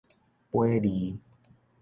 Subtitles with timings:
[0.49, 1.19] 掰離